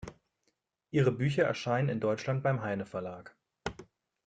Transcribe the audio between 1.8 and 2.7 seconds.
in Deutschland beim